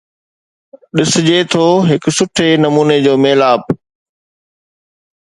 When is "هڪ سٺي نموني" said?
1.89-2.97